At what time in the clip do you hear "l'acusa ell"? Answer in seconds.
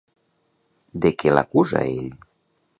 1.37-2.13